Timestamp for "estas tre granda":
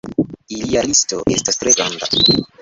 1.35-2.11